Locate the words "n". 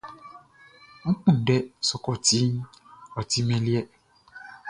1.09-1.13